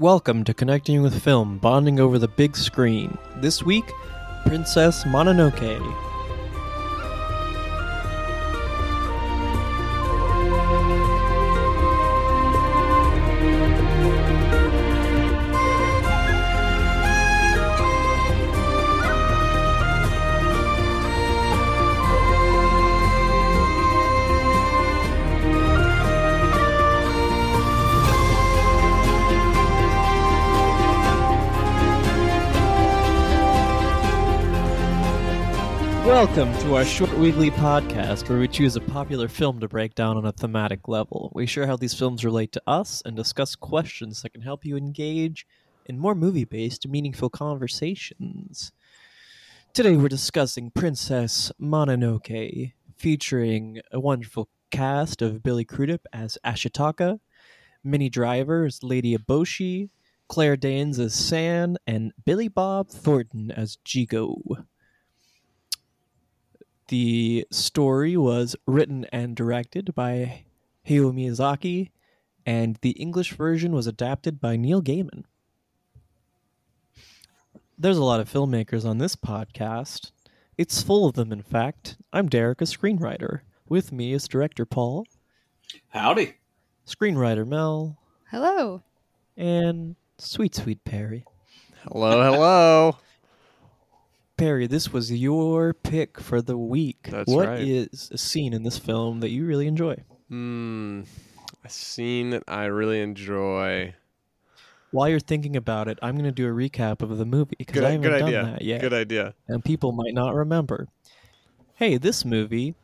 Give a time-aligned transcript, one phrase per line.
[0.00, 3.18] Welcome to Connecting with Film, bonding over the big screen.
[3.36, 3.84] This week,
[4.46, 6.09] Princess Mononoke.
[36.20, 40.18] Welcome to our short weekly podcast where we choose a popular film to break down
[40.18, 41.32] on a thematic level.
[41.34, 44.76] We share how these films relate to us and discuss questions that can help you
[44.76, 45.46] engage
[45.86, 48.70] in more movie based, meaningful conversations.
[49.72, 57.18] Today we're discussing Princess Mononoke, featuring a wonderful cast of Billy Crudup as Ashitaka,
[57.82, 59.88] Minnie Driver as Lady Eboshi,
[60.28, 64.66] Claire Danes as San, and Billy Bob Thornton as Jigo.
[66.90, 70.42] The story was written and directed by
[70.88, 71.92] Hayao Miyazaki,
[72.44, 75.22] and the English version was adapted by Neil Gaiman.
[77.78, 80.10] There's a lot of filmmakers on this podcast.
[80.58, 81.96] It's full of them, in fact.
[82.12, 83.42] I'm Derek, a screenwriter.
[83.68, 85.06] With me is director Paul,
[85.90, 86.34] Howdy.
[86.88, 88.00] screenwriter Mel,
[88.32, 88.82] Hello.
[89.36, 91.24] and sweet, sweet Perry.
[91.84, 92.96] Hello, hello.
[94.40, 97.08] Perry, this was your pick for the week.
[97.10, 97.60] That's What right.
[97.60, 99.96] is a scene in this film that you really enjoy?
[100.30, 101.02] Hmm.
[101.62, 103.94] A scene that I really enjoy.
[104.92, 107.82] While you're thinking about it, I'm going to do a recap of the movie because
[107.84, 108.42] I haven't good done idea.
[108.44, 109.34] that yet, Good idea.
[109.46, 110.88] and people might not remember.
[111.74, 112.74] Hey, this movie,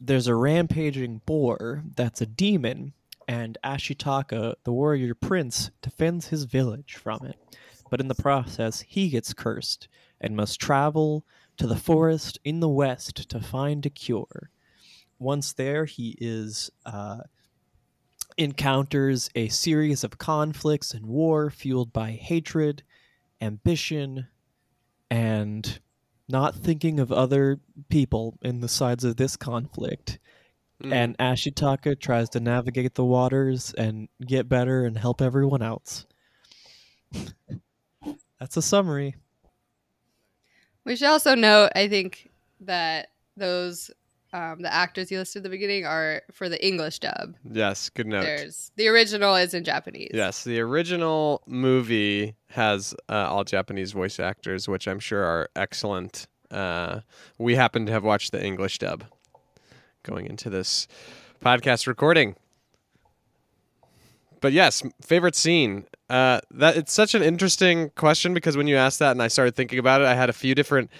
[0.00, 2.94] there's a rampaging boar that's a demon,
[3.28, 7.36] and Ashitaka, the warrior prince, defends his village from it.
[7.92, 9.86] But in the process, he gets cursed
[10.18, 11.26] and must travel
[11.58, 14.48] to the forest in the west to find a cure.
[15.18, 17.18] Once there, he is uh,
[18.38, 22.82] encounters a series of conflicts and war fueled by hatred,
[23.42, 24.26] ambition,
[25.10, 25.78] and
[26.30, 30.18] not thinking of other people in the sides of this conflict.
[30.82, 30.92] Mm.
[30.94, 36.06] And Ashitaka tries to navigate the waters and get better and help everyone else.
[38.42, 39.14] That's a summary.
[40.84, 43.88] We should also note, I think, that those
[44.32, 47.36] um, the actors you listed at the beginning are for the English dub.
[47.48, 48.22] yes, good note.
[48.22, 50.10] There's the original is in Japanese.
[50.12, 56.26] Yes, the original movie has uh, all Japanese voice actors, which I'm sure are excellent.
[56.50, 57.02] Uh,
[57.38, 59.04] we happen to have watched the English dub
[60.02, 60.88] going into this
[61.44, 62.34] podcast recording.
[64.40, 65.86] But yes, favorite scene.
[66.12, 69.56] Uh, that it's such an interesting question because when you asked that and I started
[69.56, 70.90] thinking about it, I had a few different,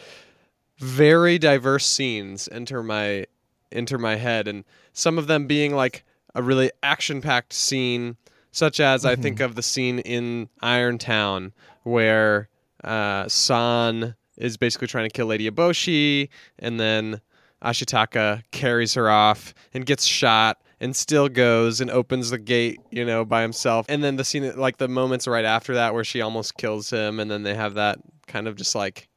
[0.78, 3.26] very diverse scenes enter my
[3.70, 4.64] enter my head, and
[4.94, 8.16] some of them being like a really action-packed scene,
[8.52, 11.52] such as I think of the scene in Iron Town
[11.82, 12.48] where
[12.82, 17.20] uh, San is basically trying to kill Lady Eboshi, and then
[17.62, 23.04] Ashitaka carries her off and gets shot and still goes and opens the gate, you
[23.04, 23.86] know, by himself.
[23.88, 27.20] And then the scene, like the moments right after that where she almost kills him,
[27.20, 29.08] and then they have that kind of just like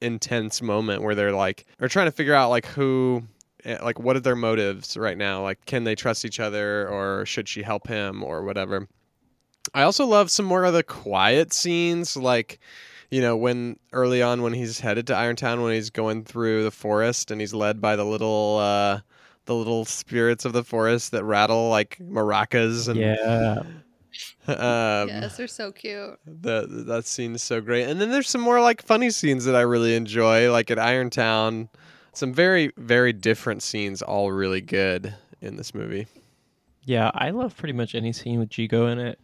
[0.00, 3.22] intense moment where they're like, are trying to figure out like who.
[3.64, 5.42] eh, Like, what are their motives right now?
[5.42, 8.88] Like, can they trust each other or should she help him or whatever?
[9.74, 12.58] I also love some more of the quiet scenes, like,
[13.10, 16.70] you know, when early on when he's headed to Irontown, when he's going through the
[16.72, 19.00] forest and he's led by the little, uh,
[19.46, 23.62] the little spirits of the forest that rattle like maracas and Yeah.
[24.46, 26.18] um, yes, they're so cute.
[26.26, 27.84] the that scene is so great.
[27.88, 31.68] And then there's some more like funny scenes that I really enjoy, like at Irontown.
[32.12, 36.06] Some very very different scenes, all really good in this movie.
[36.84, 39.18] Yeah, I love pretty much any scene with Jigo in it.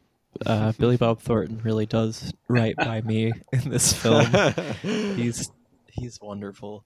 [0.46, 4.26] Uh, Billy Bob Thornton really does right by me in this film.
[4.82, 5.50] he's
[5.88, 6.84] he's wonderful.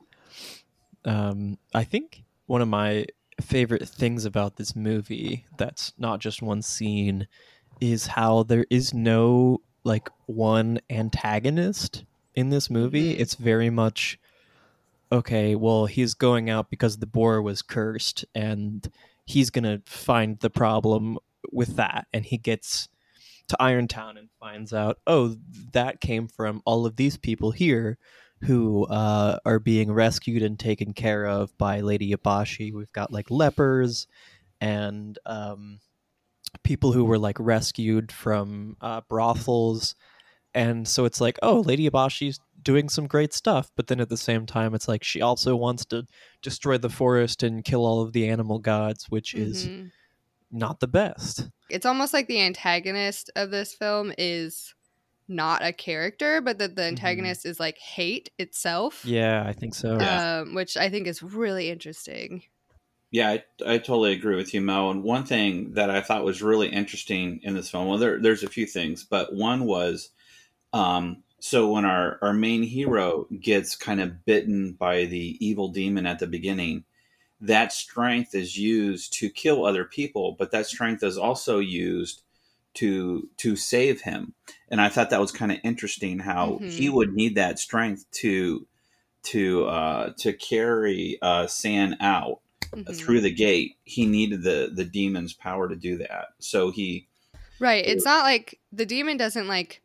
[1.04, 3.06] Um, I think one of my
[3.42, 7.26] favorite things about this movie that's not just one scene
[7.80, 12.04] is how there is no like one antagonist
[12.34, 13.14] in this movie.
[13.14, 13.20] Mhm.
[13.20, 14.18] It's very much
[15.10, 18.90] okay, well, he's going out because the boar was cursed and
[19.26, 21.18] he's going to find the problem
[21.52, 22.88] with that and he gets
[23.48, 25.36] to Irontown and finds out, oh,
[25.72, 27.98] that came from all of these people here
[28.44, 32.72] who uh, are being rescued and taken care of by Lady Yabashi.
[32.72, 34.06] We've got like lepers
[34.60, 35.78] and um,
[36.64, 39.94] people who were like rescued from uh, brothels,
[40.54, 44.16] and so it's like, oh, Lady Abashi's doing some great stuff, but then at the
[44.16, 46.04] same time, it's like she also wants to
[46.42, 49.90] destroy the forest and kill all of the animal gods, which is Mhm.
[50.50, 51.48] not the best.
[51.70, 54.74] It's almost like the antagonist of this film is
[55.32, 59.04] not a character, but that the antagonist is like hate itself.
[59.04, 59.98] Yeah, I think so.
[59.98, 60.40] Yeah.
[60.40, 62.42] Um, which I think is really interesting.
[63.10, 64.90] Yeah, I, I totally agree with you, Mo.
[64.90, 68.42] And one thing that I thought was really interesting in this film, well, there, there's
[68.42, 70.10] a few things, but one was
[70.72, 76.06] um, so when our, our main hero gets kind of bitten by the evil demon
[76.06, 76.84] at the beginning,
[77.40, 82.22] that strength is used to kill other people, but that strength is also used
[82.74, 84.34] to to save him.
[84.70, 86.72] And I thought that was kind of interesting how Mhm.
[86.72, 88.66] he would need that strength to
[89.24, 92.40] to uh, to carry uh, San out
[92.74, 92.96] Mhm.
[92.96, 96.28] through the gate, he needed the the demon's power to do that.
[96.38, 97.08] So he
[97.58, 97.86] Right.
[97.86, 99.82] It's not like the demon doesn't like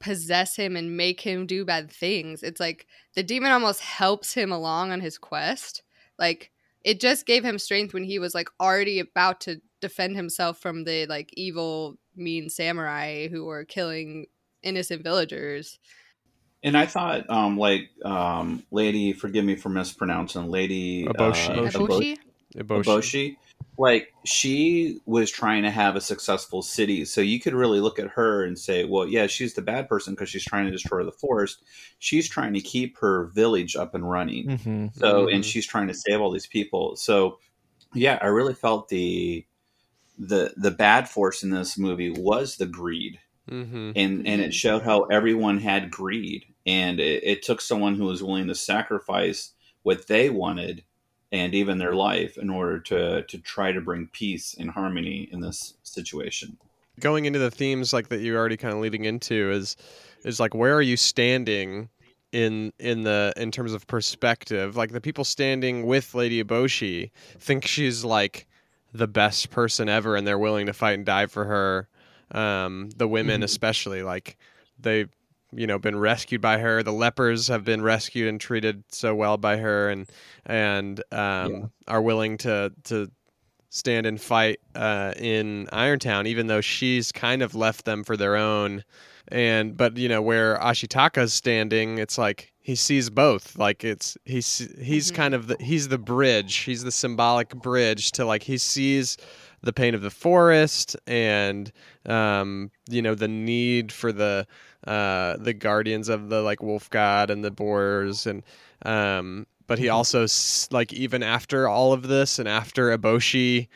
[0.00, 2.42] possess him and make him do bad things.
[2.42, 5.82] It's like the demon almost helps him along on his quest.
[6.18, 6.50] Like
[6.84, 10.82] it just gave him strength when he was like already about to defend himself from
[10.84, 14.26] the like evil mean samurai who were killing
[14.62, 15.78] innocent villagers.
[16.62, 21.58] and I thought um like um lady forgive me for mispronouncing lady Eboshi.
[21.58, 22.18] uh, Eboshi?
[22.56, 22.84] Eboshi.
[22.84, 23.36] Eboshi.
[23.78, 28.06] Like she was trying to have a successful city, so you could really look at
[28.08, 31.10] her and say, "Well, yeah, she's the bad person because she's trying to destroy the
[31.10, 31.64] forest.
[31.98, 34.58] She's trying to keep her village up and running.
[34.58, 35.34] hmm So, Mhm.
[35.36, 36.96] and she's trying to save all these people.
[36.96, 37.38] So,
[37.94, 39.46] yeah, I really felt the
[40.18, 43.18] the the bad force in this movie was the greed,
[43.50, 43.92] Mm-hmm.
[43.96, 48.22] and and it showed how everyone had greed, and it, it took someone who was
[48.22, 50.84] willing to sacrifice what they wanted
[51.32, 55.40] and even their life in order to to try to bring peace and harmony in
[55.40, 56.56] this situation.
[57.00, 59.76] Going into the themes like that you're already kind of leading into is
[60.24, 61.88] is like where are you standing
[62.30, 64.76] in in the in terms of perspective?
[64.76, 67.10] Like the people standing with Lady Eboshi
[67.40, 68.46] think she's like
[68.92, 71.88] the best person ever and they're willing to fight and die for her.
[72.30, 73.44] Um, the women Mhm.
[73.44, 74.36] especially like
[74.78, 75.06] they
[75.54, 79.36] you know been rescued by her the lepers have been rescued and treated so well
[79.36, 80.08] by her and
[80.46, 81.66] and um, Yeah.
[81.88, 83.10] are willing to to
[83.70, 88.36] stand and fight uh, in Irontown, even though she's kind of left them for their
[88.36, 88.84] own.
[89.28, 93.58] And but you know where Ashitaka's standing, it's like he sees both.
[93.58, 95.14] Like it's he's he's Mhm.
[95.14, 96.56] kind of the, he's the bridge.
[96.58, 99.16] He's the symbolic bridge to like he sees
[99.62, 101.70] the pain of the forest and
[102.06, 104.46] um, you know the need for the
[104.86, 108.42] uh, the guardians of the like wolf god and the boars and
[108.84, 109.92] um, but he Mhm.
[109.92, 110.26] also
[110.74, 113.68] like even after all of this and after Eboshi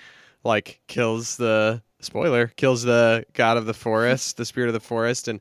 [0.43, 5.29] like kills the spoiler kills the god of the forest the spirit of the forest
[5.29, 5.41] and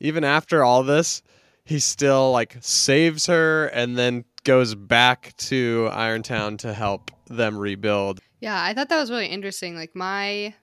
[0.00, 1.22] even after all this
[1.64, 8.20] he still like saves her and then goes back to Irontown to help them rebuild
[8.40, 9.74] Yeah, I thought that was really interesting.
[9.74, 10.54] Like my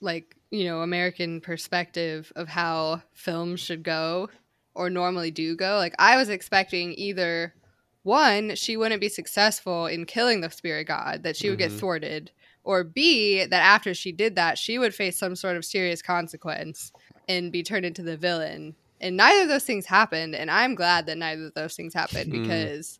[0.00, 4.28] like, you know, American perspective of how films should go
[4.74, 5.76] or normally do go.
[5.76, 7.54] Like I was expecting either
[8.02, 11.78] one, she wouldn't be successful in killing the spirit god, that she would get Mhm.
[11.78, 12.30] thwarted,
[12.64, 16.92] or B, that after she did that, she would face some sort of serious consequence
[17.28, 18.74] and be turned into the villain.
[19.00, 22.32] And neither of those things happened, and I'm glad that neither of those things happened
[22.32, 22.42] Hmm.
[22.42, 22.98] because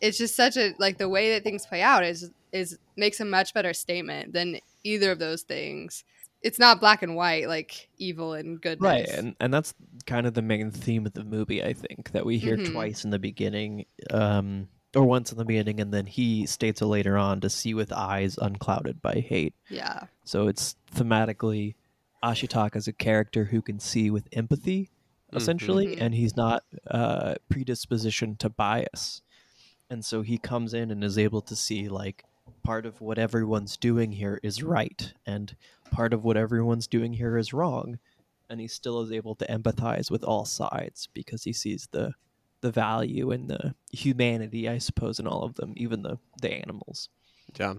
[0.00, 3.24] it's just such a like the way that things play out is is makes a
[3.24, 6.04] much better statement than either of those things.
[6.42, 8.80] It's not black and white like evil and good.
[8.80, 9.74] Right, and and that's
[10.06, 11.62] kind of the main theme of the movie.
[11.64, 12.72] I think that we hear Mhm.
[12.72, 16.86] twice in the beginning, um, or once in the beginning, and then he states it
[16.86, 19.54] later on to see with eyes unclouded by hate.
[19.68, 20.04] yeah.
[20.24, 21.74] So it's thematically
[22.22, 24.90] Ashitaka is a character who can see with empathy,
[25.32, 26.00] essentially, Mhm.
[26.00, 29.20] and he's not uh, predisposition to bias.
[29.90, 32.24] And so he comes in and is able to see like
[32.62, 35.54] part of what everyone's doing here is right, and
[35.90, 37.98] part of what everyone's doing here is wrong.
[38.48, 42.14] And he still is able to empathize with all sides because he sees the
[42.64, 47.10] the value and the humanity, I suppose, in all of them, even the the animals.
[47.58, 47.74] yeah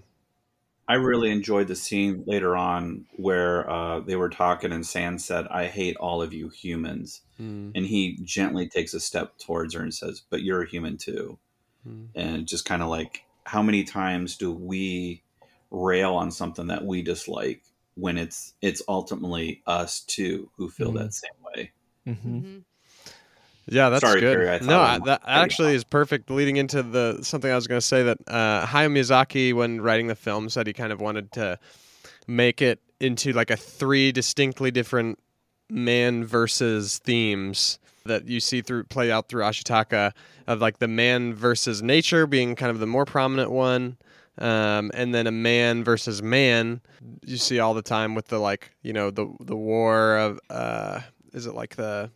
[0.88, 5.48] I really enjoyed the scene later on where uh, they were talking and San said,
[5.48, 9.82] "I hate all of you humans," Mm, and he gently takes a step towards her
[9.82, 11.39] and says, "But you're a human too."
[11.86, 12.15] mm.
[12.15, 15.24] And just kind of like, how many times do we
[15.72, 17.63] rail on something that we dislike
[17.96, 20.94] when it's it's ultimately us too who feel Mhm.
[20.94, 21.74] that same way?
[22.08, 22.39] Mm-hmm.
[22.39, 22.65] Mhm.
[23.67, 24.38] Yeah, that's Sorry, good.
[24.38, 26.29] Perry, no, I that actually is perfect.
[26.29, 30.07] Leading into the something I was going to say that uh, Hayao Miyazaki, when writing
[30.07, 31.57] the film, said he kind of wanted to
[32.27, 35.17] make it into like a three distinctly different
[35.69, 40.12] man versus themes that you see through play out through Ashitaka
[40.45, 43.98] of like the man versus nature being kind of the more prominent one.
[44.38, 46.81] Um, and then a man versus man
[47.25, 51.00] you see all the time with the like you know the the war of uh
[51.31, 52.12] is it like the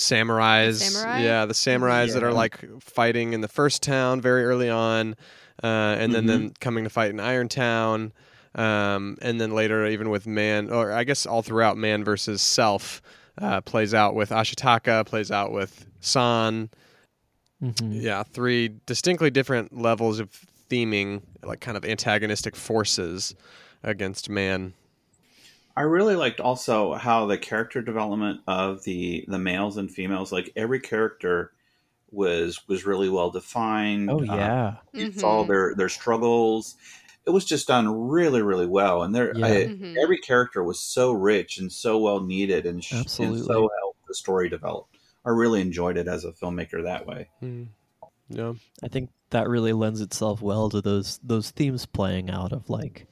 [0.00, 1.20] samurais samurai?
[1.20, 5.14] yeah the samurais that are like fighting in the first town very early on
[5.62, 6.26] uh, and then Mhm.
[6.28, 8.12] then coming to fight in Irontown
[8.54, 13.02] um, and then later even with man or I guess all throughout man versus self
[13.38, 16.70] uh, plays out with Ashitaka plays out with San
[17.62, 18.00] Mhm.
[18.02, 20.30] yeah three distinctly different levels of
[20.70, 23.34] theming like kind of antagonistic forces
[23.82, 24.72] against man
[25.76, 30.52] I really liked also how the character development of the the males and females, like
[30.56, 31.52] every character
[32.10, 34.10] was was really well defined.
[34.10, 34.76] Oh Uh, yeah.
[34.94, 35.48] you saw Mhm.
[35.48, 36.76] their their struggles.
[37.26, 39.46] It was just done really, really well, and there Yeah.
[39.46, 39.96] I, Mhm.
[40.02, 43.46] every character was so rich and so well needed, and, sh- and Absolutely.
[43.46, 44.86] so helped the story develop.
[45.24, 47.28] I really enjoyed it as a filmmaker that way.
[48.28, 52.68] yeah I think that really lends itself well to those those themes playing out of
[52.70, 53.06] like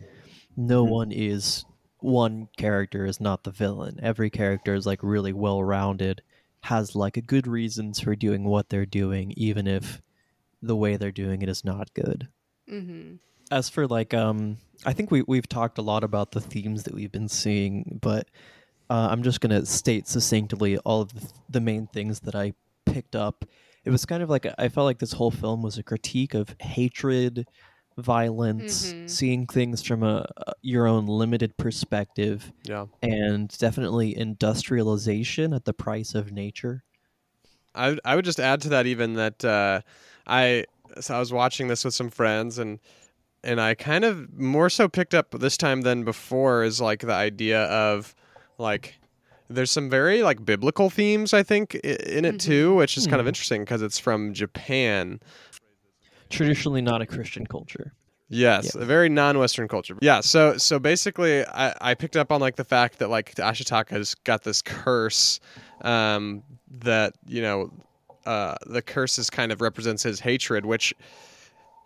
[0.56, 0.90] no Mhm.
[0.90, 1.64] one is
[2.00, 3.98] one character is not the villain.
[4.02, 6.22] Every character is like really well rounded,
[6.62, 10.00] has like a good reasons for doing what they're doing, even if
[10.62, 12.28] the way they're doing it is not good.
[12.68, 13.14] hmm
[13.50, 16.94] As for like um I think we we've talked a lot about the themes that
[16.94, 18.28] we've been seeing, but
[18.90, 22.54] uh, I'm just gonna state succinctly all of the, the main things that I
[22.86, 23.44] picked up.
[23.84, 26.54] It was kind of like I felt like this whole film was a critique of
[26.60, 27.46] hatred,
[27.98, 29.10] violence, Mhm.
[29.10, 35.72] seeing things from a, a your own limited perspective, yeah and definitely industrialization at the
[35.72, 36.82] price of nature.
[37.74, 39.80] I would- I would just add to that even that uh,
[40.26, 40.64] I
[41.00, 42.78] so I was watching this with some friends and
[43.44, 47.12] and I kind of more so picked up this time than before is like the
[47.12, 48.14] idea of
[48.58, 48.98] like
[49.48, 53.26] there's some very like biblical themes I think in it too, which is kind of
[53.26, 53.28] Mhm.
[53.28, 55.20] interesting because it's from Japan.
[56.30, 57.92] Traditionally not a Christian culture.
[58.30, 58.82] Yes, Yeah.
[58.82, 59.96] a very non-Western culture.
[60.02, 64.14] Yeah, so so basically, I, I picked up on like the fact that like Ashitaka's
[64.24, 65.40] got this curse,
[65.80, 66.42] um,
[66.80, 67.72] that you know,
[68.26, 70.92] uh, the curse is kind of represents his hatred, which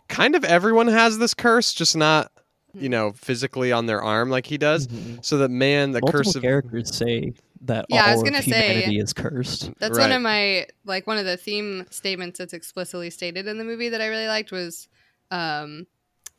[0.08, 2.31] kind of everyone has this curse, just not
[2.74, 4.86] you know physically on their arm like he does.
[4.88, 5.24] Mhm.
[5.24, 8.50] So that man, the Multiple curse of characters say that Yeah, I was gonna say-
[8.74, 9.70] humanity is cursed.
[9.78, 13.64] That's one of my like one of the theme statements that's explicitly stated in the
[13.64, 14.88] movie that I really liked was
[15.30, 15.86] um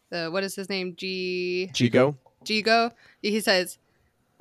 [0.09, 2.15] the what is his name G Jigo.
[2.45, 2.91] Jigo.
[3.21, 3.77] He says,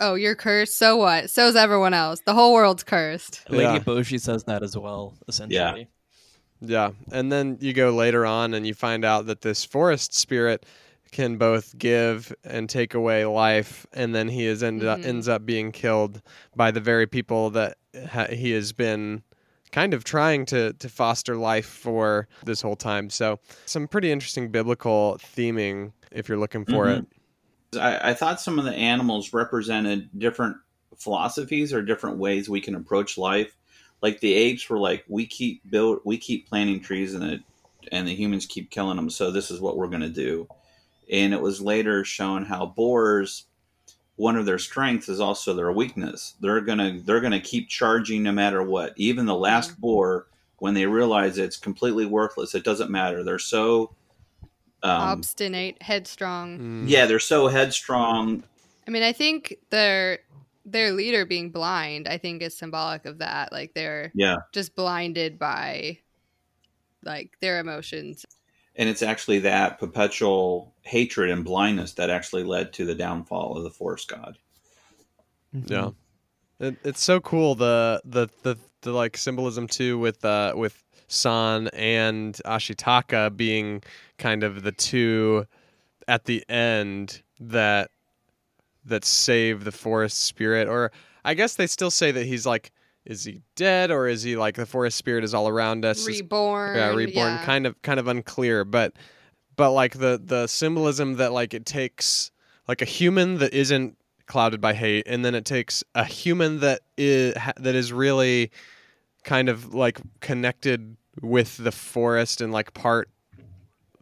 [0.01, 0.77] "Oh, you're cursed.
[0.77, 1.31] So what?
[1.31, 2.21] So's everyone else.
[2.27, 3.79] The whole world's cursed." Lady Yeah.
[3.79, 5.55] Eboshi says that as well, essentially.
[5.57, 5.85] Yeah.
[6.65, 10.65] Yeah, and then you go later on and you find out that this forest spirit
[11.13, 15.05] can both give and take away life, and then he is end up, Mhm.
[15.05, 16.21] ends up being killed
[16.57, 17.77] by the very people that
[18.09, 19.23] ha- he has been
[19.71, 23.09] kind of trying to to foster life for this whole time.
[23.09, 27.07] So some pretty interesting biblical theming if you're looking for Mhm.
[27.73, 27.79] it.
[27.79, 30.57] I, I thought some of the animals represented different
[30.99, 33.57] philosophies or different ways we can approach life.
[34.03, 37.41] Like the apes were like, we keep build, we keep planting trees, and the
[37.91, 39.11] and the humans keep killing them.
[39.11, 40.47] So this is what we're going to do.
[41.11, 43.47] And it was later shown how boars,
[44.17, 46.35] one of their strengths is also their weakness.
[46.41, 48.93] They're gonna they're gonna keep charging no matter what.
[48.97, 50.27] Even the last boar,
[50.59, 53.25] when they realize it's completely worthless, it doesn't matter.
[53.25, 53.95] They're so
[54.85, 56.59] um, Obstinate, headstrong.
[56.59, 56.89] Mm.
[56.89, 58.43] yeah, they're so headstrong
[58.87, 60.19] I mean, I think their
[60.65, 63.53] their leader being blind, I think is symbolic of that.
[63.53, 64.37] Like they're Yeah.
[64.53, 65.99] just blinded by
[67.05, 68.25] like their emotions.
[68.77, 73.65] And it's actually that perpetual hatred and blindness that actually led to the downfall of
[73.65, 74.39] the forest god.
[75.55, 75.71] Mhm.
[75.71, 75.91] Yeah.
[76.59, 81.69] It, it's so cool the, the the the like symbolism too with uh with San
[81.69, 83.83] and Ashitaka being
[84.19, 85.47] kind of the two
[86.09, 87.91] at the end that
[88.85, 90.91] that save the forest spirit or
[91.25, 92.73] I guess they still say that he's like
[93.05, 96.77] is he dead or is he like the forest spirit is all around us reborn.
[96.77, 97.45] yeah reborn yeah.
[97.45, 98.93] kind of kind of unclear but
[99.57, 102.31] but like the the symbolism that like it takes
[102.69, 106.81] like a human that isn't clouded by hate and then it takes a human that
[106.97, 108.51] is that is really
[109.25, 113.11] kind of like connected with the forest and like part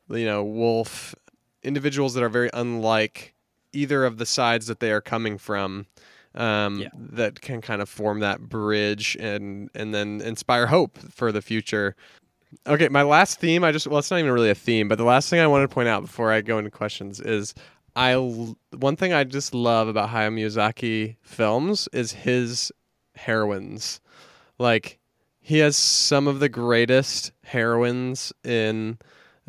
[0.08, 1.14] you know wolf
[1.62, 3.34] individuals that are very unlike
[3.72, 5.86] either of the sides that they are coming from
[6.34, 6.88] um, Yeah.
[6.94, 11.96] that can kind of form that bridge and and then inspire hope for the future
[12.66, 15.04] Okay, my last theme, I just well, it's not even really a theme, but the
[15.04, 17.54] last thing I wanted to point out before I go into questions is
[17.94, 22.72] I one thing I just love about Hayao Miyazaki films is his
[23.14, 24.00] heroines.
[24.58, 24.98] Like
[25.40, 28.98] he has some of the greatest heroines in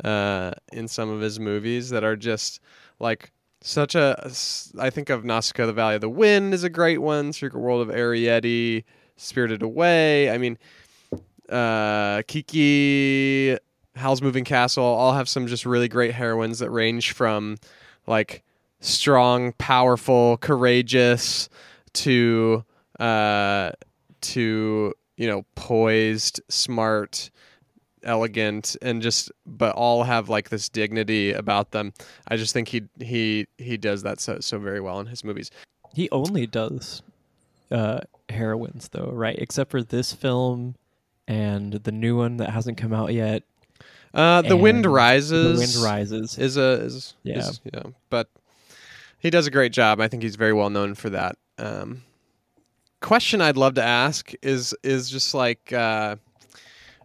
[0.04, 2.60] uh, in some of his movies that are just
[3.00, 4.30] like such a,
[4.78, 7.32] I think of Nausicaa, the Valley of the Wind is a great one.
[7.32, 8.84] Secret World of Arrietty,
[9.16, 10.30] Spirited Away.
[10.30, 10.58] I mean,
[11.48, 13.56] uh, Kiki,
[13.94, 17.56] Howl's Moving Castle all have some just really great heroines that range from
[18.06, 18.42] like
[18.80, 21.48] strong, powerful, courageous
[21.94, 22.64] to
[22.98, 23.72] uh,
[24.20, 27.30] to you know poised, smart,
[28.04, 31.92] elegant, and just but all have like this dignity about them.
[32.28, 35.50] I just think he he he does that so so very well in his movies.
[35.94, 37.02] He only does
[37.70, 39.36] uh, heroines, though, right?
[39.38, 40.74] Except for this film
[41.28, 43.42] and the new one that hasn't come out yet.
[44.14, 45.58] Uh, the Wind Rises.
[45.58, 46.38] The Wind Rises.
[46.38, 47.38] is a is Yeah.
[47.38, 48.28] is- yeah but
[49.18, 52.02] he does a great job i think he's very well known for that um
[53.00, 56.16] question i'd love to ask is is just like uh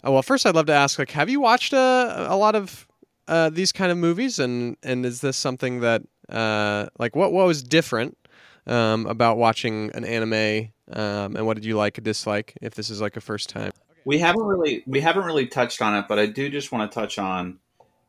[0.07, 2.87] oh, well first i'd love to ask like have you watched a, a lot of
[3.27, 7.45] uh these kind of movies and and is this something that uh like what what
[7.45, 8.17] was different
[8.65, 12.89] um about watching an anime um and what did you like or dislike if this
[12.89, 13.71] is like a first time
[14.05, 16.95] We haven't really we haven't really touched on it, but I do just want to
[16.95, 17.59] touch on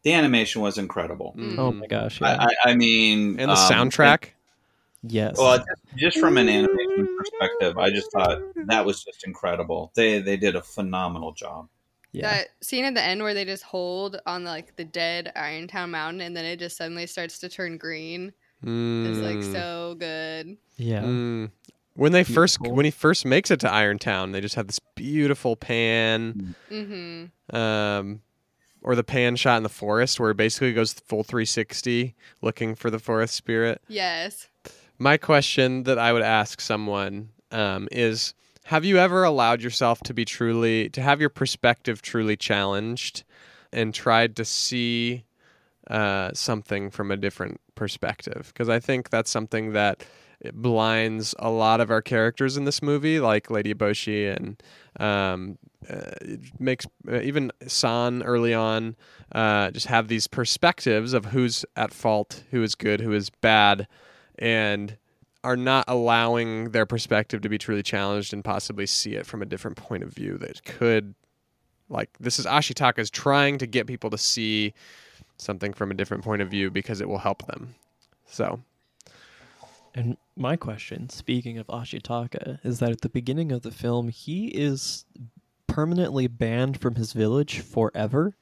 [0.04, 1.34] the animation was incredible.
[1.36, 1.58] Mm.
[1.58, 2.20] oh my gosh.
[2.20, 2.36] Yeah.
[2.38, 4.30] I, I, I mean, and the um, soundtrack
[5.02, 5.36] yes.
[5.36, 9.90] Well, just, just from an animation perspective, I just thought that was just incredible.
[9.96, 11.68] They they did a phenomenal job.
[12.12, 12.28] Yeah.
[12.30, 16.20] That scene at the end where they just hold on like the dead Irontown Mountain
[16.22, 18.32] and then it just suddenly starts to turn green
[18.64, 19.52] is like Mm.
[19.52, 20.56] so good.
[20.76, 21.02] yeah.
[21.02, 21.50] Mm.
[21.94, 25.56] When they first when he first makes it to Irontown, they just have this beautiful
[25.56, 27.56] pan, Mm-hmm.
[27.56, 28.20] um,
[28.82, 32.90] or the pan shot in the forest where it basically goes full 360 looking for
[32.90, 33.82] the forest spirit.
[33.88, 34.46] Yes.
[34.98, 38.34] My question that I would ask someone um, is:
[38.68, 43.24] Have you ever allowed yourself to be truly to have your perspective truly challenged,
[43.72, 45.24] and tried to see
[45.86, 48.52] uh, something from a different perspective?
[48.52, 50.04] Because I think that's something that
[50.52, 54.62] blinds a lot of our characters in this movie, like Lady Eboshi and
[55.00, 55.56] um,
[55.88, 56.10] uh,
[56.58, 58.96] makes uh, even San early on
[59.32, 63.88] uh, just have these perspectives of who's at fault, who is good, who is bad,
[64.38, 64.98] and
[65.44, 69.46] are not allowing their perspective to be truly challenged and possibly see it from a
[69.46, 71.14] different point of view that could
[71.88, 74.74] like this is Ashitaka's trying to get people to see
[75.38, 77.74] something from a different point of view because it will help them.
[78.26, 78.60] So,
[79.94, 84.48] And my question, speaking of Ashitaka, is that at the beginning of the film, he
[84.48, 85.06] is
[85.66, 88.36] permanently banned from his village forever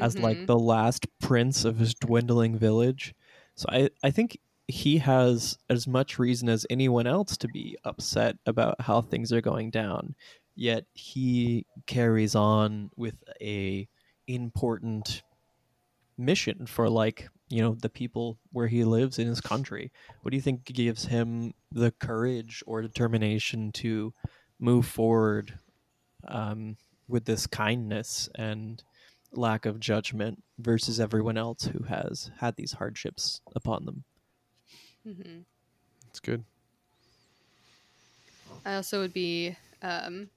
[0.00, 0.22] as Mhm.
[0.22, 3.14] like the last prince of his dwindling village.
[3.54, 8.36] So I, I think he has as much reason as anyone else to be upset
[8.46, 10.14] about how things are going down.
[10.54, 13.88] Yet he carries on with a
[14.26, 15.22] important
[16.18, 19.90] mission for like, you know, the people where he lives in his country.
[20.20, 24.12] What do you think gives him the courage or determination to
[24.60, 25.58] move forward
[26.26, 26.76] um,
[27.06, 28.82] with this kindness and
[29.32, 34.04] lack of judgment versus everyone else who has had these hardships upon them.
[35.08, 35.44] Mhm.
[36.10, 36.44] it's good.
[38.66, 40.28] I also would be um,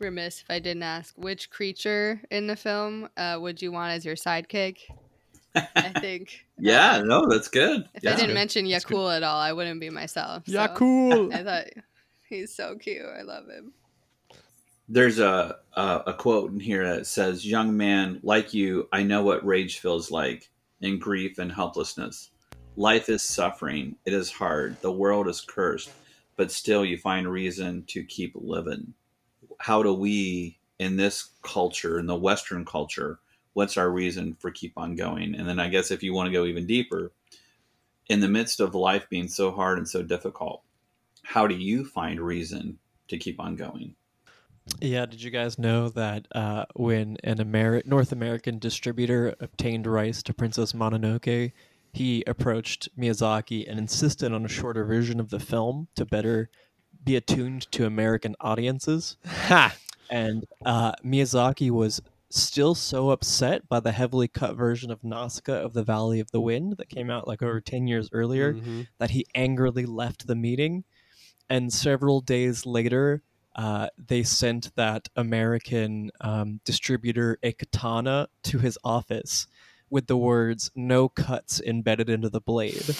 [0.00, 4.04] remiss if I didn't ask which creature in the film uh, would you want as
[4.04, 4.78] your sidekick?
[5.54, 5.60] I
[6.00, 6.44] think.
[6.58, 7.84] Yeah, um, no, that's good.
[7.94, 8.12] If yeah.
[8.12, 8.84] I didn't mention That's.
[8.84, 10.44] Yakul at all, I wouldn't be myself.
[10.46, 11.32] Yeah, so cool.
[11.32, 11.66] I thought
[12.28, 13.06] he's so cute.
[13.06, 13.72] I love him.
[14.88, 19.22] There's a, a a quote in here that says, "Young man, like you, I know
[19.22, 22.30] what rage feels like, in grief and helplessness.
[22.76, 23.96] Life is suffering.
[24.04, 24.80] It is hard.
[24.80, 25.90] The world is cursed,
[26.36, 28.94] but still, you find reason to keep living.
[29.58, 33.18] How do we, in this culture, in the Western culture,
[33.52, 35.34] what's our reason for keep on going?
[35.34, 37.12] And then I guess if you want to go even deeper,
[38.08, 40.62] in the midst of life being so hard and so difficult,
[41.22, 42.78] how do you find reason
[43.08, 43.94] to keep on going?"
[44.80, 50.22] Yeah, did you guys know that uh, when an Ameri- North American distributor obtained rights
[50.24, 51.52] to Princess Mononoke,
[51.92, 56.50] he approached Miyazaki and insisted on a shorter version of the film to better
[57.04, 59.16] be attuned to American audiences.
[59.26, 59.74] Ha!
[60.10, 65.72] And uh, Miyazaki was still so upset by the heavily cut version of Nausicaa of
[65.72, 68.86] the Valley of the Wind that came out like over 10 years earlier Mhm.
[68.98, 70.84] that he angrily left the meeting.
[71.48, 73.22] And several days later,
[73.56, 79.48] uh, they sent that American um, distributor a katana to his office
[79.90, 82.96] with the words "no cuts" embedded into the blade,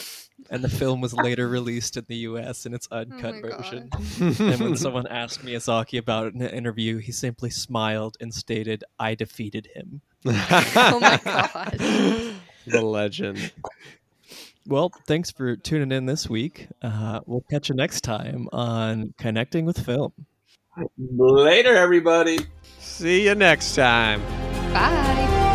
[0.50, 2.66] and the film was later released in the U.S.
[2.66, 3.88] in its uncut Oh version.
[4.20, 8.85] and when someone asked Miyazaki about it in an interview, he simply smiled and stated,
[8.98, 10.00] "I defeated him."
[10.33, 11.76] Oh my god.
[12.66, 13.53] the legend.
[14.66, 16.68] Well, thanks for tuning in this week.
[16.83, 20.12] Uh, we'll catch you next time on Connecting with Film.
[20.98, 22.38] Later, everybody.
[22.79, 24.22] See you next time.
[24.72, 25.48] Bye.